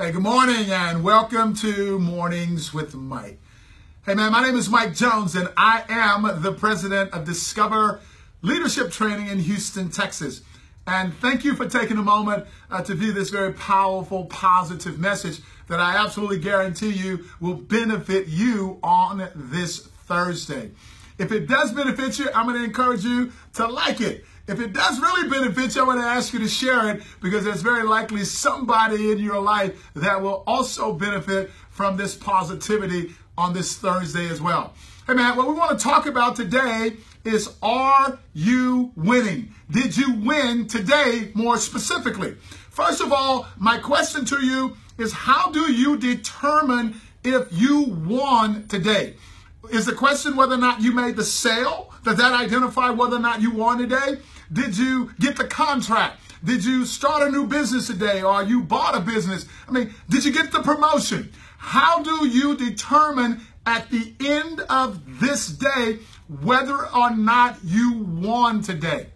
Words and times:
Hey, 0.00 0.12
good 0.12 0.22
morning 0.22 0.70
and 0.70 1.02
welcome 1.02 1.54
to 1.56 1.98
Mornings 1.98 2.72
with 2.72 2.94
Mike. 2.94 3.40
Hey, 4.06 4.14
man, 4.14 4.30
my 4.30 4.40
name 4.44 4.56
is 4.56 4.70
Mike 4.70 4.94
Jones 4.94 5.34
and 5.34 5.48
I 5.56 5.82
am 5.88 6.40
the 6.40 6.52
president 6.52 7.12
of 7.12 7.24
Discover 7.24 7.98
Leadership 8.40 8.92
Training 8.92 9.26
in 9.26 9.40
Houston, 9.40 9.90
Texas. 9.90 10.42
And 10.86 11.12
thank 11.14 11.44
you 11.44 11.56
for 11.56 11.66
taking 11.66 11.98
a 11.98 12.02
moment 12.04 12.46
uh, 12.70 12.80
to 12.82 12.94
view 12.94 13.10
this 13.10 13.30
very 13.30 13.52
powerful, 13.52 14.26
positive 14.26 15.00
message 15.00 15.40
that 15.66 15.80
I 15.80 15.96
absolutely 15.96 16.38
guarantee 16.38 16.90
you 16.90 17.24
will 17.40 17.54
benefit 17.54 18.28
you 18.28 18.78
on 18.84 19.28
this 19.34 19.80
Thursday. 20.06 20.70
If 21.18 21.32
it 21.32 21.48
does 21.48 21.72
benefit 21.72 22.18
you, 22.18 22.28
I'm 22.34 22.46
going 22.46 22.58
to 22.58 22.64
encourage 22.64 23.04
you 23.04 23.32
to 23.54 23.66
like 23.66 24.00
it. 24.00 24.24
If 24.46 24.60
it 24.60 24.72
does 24.72 25.00
really 25.00 25.28
benefit 25.28 25.74
you, 25.74 25.82
I'm 25.82 25.88
going 25.88 25.98
to 25.98 26.04
ask 26.04 26.32
you 26.32 26.38
to 26.38 26.48
share 26.48 26.88
it 26.90 27.02
because 27.20 27.44
there's 27.44 27.60
very 27.60 27.82
likely 27.82 28.24
somebody 28.24 29.12
in 29.12 29.18
your 29.18 29.40
life 29.40 29.90
that 29.94 30.22
will 30.22 30.44
also 30.46 30.92
benefit 30.92 31.50
from 31.70 31.96
this 31.96 32.14
positivity 32.14 33.14
on 33.36 33.52
this 33.52 33.76
Thursday 33.76 34.28
as 34.28 34.40
well. 34.40 34.72
Hey 35.06 35.14
man, 35.14 35.36
what 35.36 35.48
we 35.48 35.54
want 35.54 35.78
to 35.78 35.82
talk 35.82 36.06
about 36.06 36.36
today 36.36 36.92
is 37.24 37.54
are 37.62 38.18
you 38.34 38.92
winning? 38.96 39.54
Did 39.70 39.96
you 39.96 40.12
win 40.14 40.66
today 40.66 41.30
more 41.34 41.56
specifically? 41.56 42.36
First 42.70 43.00
of 43.00 43.12
all, 43.12 43.46
my 43.58 43.78
question 43.78 44.24
to 44.26 44.44
you 44.44 44.76
is 44.98 45.12
how 45.12 45.50
do 45.50 45.72
you 45.72 45.96
determine 45.96 47.00
if 47.24 47.48
you 47.50 47.82
won 47.82 48.66
today? 48.68 49.14
Is 49.70 49.86
the 49.86 49.94
question 49.94 50.36
whether 50.36 50.54
or 50.54 50.58
not 50.58 50.80
you 50.80 50.92
made 50.92 51.16
the 51.16 51.24
sale? 51.24 51.92
Does 52.04 52.16
that 52.16 52.32
identify 52.32 52.90
whether 52.90 53.16
or 53.16 53.20
not 53.20 53.42
you 53.42 53.50
won 53.50 53.78
today? 53.78 54.18
Did 54.52 54.78
you 54.78 55.10
get 55.18 55.36
the 55.36 55.44
contract? 55.44 56.20
Did 56.44 56.64
you 56.64 56.86
start 56.86 57.26
a 57.26 57.30
new 57.30 57.46
business 57.46 57.88
today 57.88 58.22
or 58.22 58.42
you 58.42 58.62
bought 58.62 58.96
a 58.96 59.00
business? 59.00 59.46
I 59.68 59.72
mean, 59.72 59.92
did 60.08 60.24
you 60.24 60.32
get 60.32 60.52
the 60.52 60.62
promotion? 60.62 61.32
How 61.58 62.02
do 62.02 62.26
you 62.28 62.56
determine 62.56 63.40
at 63.66 63.90
the 63.90 64.14
end 64.20 64.60
of 64.70 65.20
this 65.20 65.48
day 65.48 65.98
whether 66.42 66.86
or 66.94 67.14
not 67.14 67.58
you 67.64 67.94
won 67.98 68.62
today? 68.62 69.08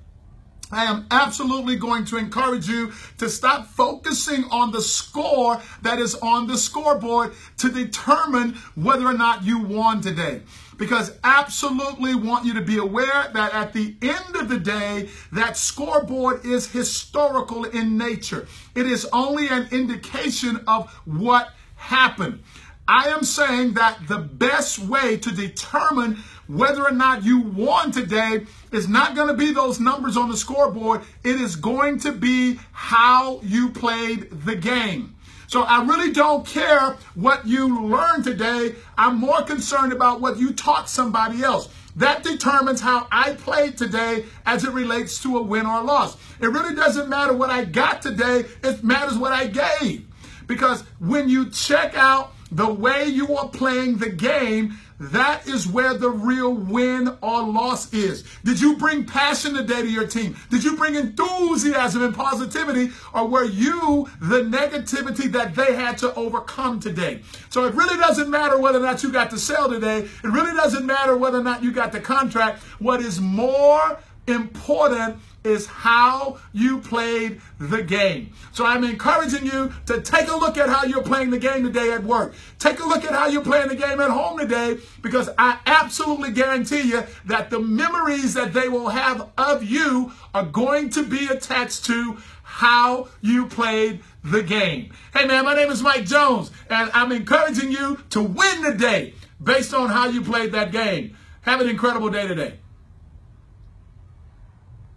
I 0.73 0.84
am 0.84 1.06
absolutely 1.11 1.77
going 1.77 2.06
to 2.06 2.17
encourage 2.17 2.67
you 2.67 2.92
to 3.19 3.28
stop 3.28 3.67
focusing 3.67 4.45
on 4.51 4.73
the 4.73 4.81
score 4.81 5.61
that 5.83 5.98
is 5.98 6.15
on 6.17 6.47
the 6.47 6.56
scoreboard 6.56 7.34
to 7.59 7.69
determine 7.69 8.55
whether 8.75 9.06
or 9.06 9.12
not 9.12 9.45
you 9.45 9.61
won 9.61 10.00
today. 10.00 10.43
Because 10.78 11.12
absolutely 11.23 12.15
want 12.15 12.47
you 12.47 12.55
to 12.55 12.62
be 12.62 12.78
aware 12.78 13.31
that 13.34 13.53
at 13.53 13.75
the 13.75 13.95
end 14.00 14.34
of 14.34 14.48
the 14.48 14.59
day, 14.59 15.11
that 15.31 15.59
scoreboard 15.59 16.45
is 16.47 16.73
historical 16.73 17.65
in 17.65 17.98
nature. 17.98 18.48
It 18.75 18.87
is 18.87 19.06
only 19.12 19.48
an 19.48 19.69
indication 19.70 20.65
of 20.67 20.91
what 21.05 21.53
happened. 21.77 22.43
I 22.89 23.09
am 23.09 23.23
saying 23.23 23.75
that 23.75 24.09
the 24.09 24.19
best 24.19 24.78
way 24.78 25.17
to 25.19 25.31
determine 25.31 26.19
whether 26.53 26.83
or 26.83 26.92
not 26.92 27.25
you 27.25 27.41
won 27.41 27.91
today 27.91 28.45
is 28.72 28.86
not 28.86 29.14
going 29.14 29.28
to 29.28 29.34
be 29.34 29.55
those 29.55 29.81
numbers 29.81 30.19
on 30.19 30.28
the 30.28 30.36
scoreboard. 30.36 31.00
It 31.25 31.41
is 31.41 31.56
going 31.56 31.98
to 32.00 32.12
be 32.12 32.59
how 32.72 33.41
you 33.42 33.70
played 33.70 34.31
the 34.44 34.55
game. 34.55 35.17
So 35.47 35.62
I 35.62 35.83
really 35.84 36.12
don't 36.12 36.47
care 36.47 36.97
what 37.14 37.47
you 37.47 37.86
learned 37.86 38.25
today. 38.25 38.75
I'm 38.98 39.17
more 39.17 39.42
concerned 39.42 39.94
about 39.94 40.20
what 40.20 40.39
you 40.39 40.53
taught 40.53 40.91
somebody 40.91 41.42
else. 41.42 41.70
That 41.97 42.22
determines 42.22 42.83
how 42.83 43.06
I 43.11 43.33
played 43.33 43.78
today 43.78 44.27
as 44.44 44.64
it 44.64 44.72
relates 44.72 45.22
to 45.22 45.39
a 45.39 45.42
win 45.42 45.64
or 45.64 45.81
a 45.81 45.84
loss. 45.84 46.16
It 46.41 46.48
really 46.48 46.75
doesn't 46.75 47.09
matter 47.09 47.33
what 47.34 47.48
I 47.48 47.64
got 47.64 48.03
today. 48.03 48.44
It 48.62 48.84
matters 48.84 49.16
what 49.16 49.33
I 49.33 49.47
gave. 49.47 50.06
Because 50.47 50.83
when 50.98 51.28
you 51.31 51.48
check 51.50 51.97
out 51.97 52.34
the 52.50 52.72
way 52.72 53.06
you 53.06 53.37
are 53.37 53.48
playing 53.48 53.97
the 53.97 54.11
game, 54.11 54.78
that 55.11 55.48
is 55.48 55.67
where 55.67 55.95
the 55.95 56.11
real 56.11 56.55
win 56.55 57.08
or 57.20 57.42
loss 57.42 57.92
is. 57.92 58.25
Did 58.44 58.60
you 58.60 58.77
bring 58.77 59.04
passion 59.04 59.54
today 59.54 59.82
to 59.82 59.91
your 59.91 60.06
team? 60.06 60.37
Did 60.49 60.62
you 60.62 60.77
bring 60.77 60.94
enthusiasm 60.94 62.03
and 62.03 62.15
positivity? 62.15 62.93
Or 63.12 63.27
were 63.27 63.44
you 63.44 64.09
the 64.21 64.43
negativity 64.43 65.31
that 65.32 65.56
they 65.56 65.75
had 65.75 65.99
to 65.99 66.15
overcome 66.15 66.78
today? 66.78 67.22
So 67.50 67.65
it 67.65 67.75
really 67.75 67.97
doesn't 67.97 68.31
matter 68.31 68.59
whether 68.59 68.78
or 68.78 68.82
not 68.82 69.03
you 69.03 69.10
got 69.10 69.31
the 69.31 69.38
sale 69.38 69.69
today. 69.69 69.99
It 69.99 70.25
really 70.25 70.54
doesn't 70.54 70.87
matter 70.87 71.16
whether 71.16 71.38
or 71.38 71.44
not 71.44 71.65
you 71.65 71.72
got 71.72 71.91
the 71.91 72.00
contract. 72.00 72.62
What 72.78 73.00
is 73.00 73.21
more 73.21 73.98
important 74.27 75.19
is 75.44 75.66
how 75.66 76.38
you 76.53 76.78
played 76.78 77.41
the 77.59 77.83
game. 77.83 78.33
So 78.53 78.65
I'm 78.65 78.84
encouraging 78.84 79.44
you 79.44 79.72
to 79.87 80.00
take 80.00 80.28
a 80.28 80.37
look 80.37 80.56
at 80.56 80.69
how 80.69 80.84
you're 80.84 81.03
playing 81.03 81.31
the 81.31 81.38
game 81.38 81.65
today 81.65 81.93
at 81.93 82.05
work. 82.05 82.34
Take 82.59 82.78
a 82.81 82.84
look 82.84 83.05
at 83.05 83.12
how 83.12 83.27
you're 83.27 83.43
playing 83.43 83.69
the 83.69 83.77
game 83.77 84.00
at 84.00 84.10
home 84.10 84.38
today 84.38 84.78
because 85.03 85.28
I 85.38 85.59
absolutely 85.66 86.31
guarantee 86.31 86.83
you 86.83 87.03
that 87.27 87.50
the 87.50 87.59
memories 87.59 88.34
that 88.34 88.53
they 88.53 88.69
will 88.69 88.88
have 88.88 89.31
of 89.37 89.65
you 89.65 90.12
are 90.33 90.47
going 90.47 90.91
to 90.91 91.03
be 91.03 91.27
attached 91.27 91.84
to 91.87 92.19
how 92.43 93.09
you 93.21 93.47
played 93.47 94.00
the 94.22 94.43
game. 94.43 94.93
Hey 95.12 95.27
man, 95.27 95.44
my 95.44 95.54
name 95.54 95.71
is 95.71 95.83
Mike 95.83 96.04
Jones 96.04 96.53
and 96.71 96.91
I'm 96.94 97.10
encouraging 97.10 97.72
you 97.72 97.99
to 98.10 98.22
win 98.22 98.62
the 98.62 98.75
day 98.75 99.15
based 99.43 99.75
on 99.75 99.89
how 99.89 100.06
you 100.06 100.22
played 100.22 100.53
that 100.53 100.71
game. 100.71 101.16
Have 101.41 101.60
an 101.60 101.69
incredible 101.69 102.10
day 102.10 102.28
today. 102.28 102.59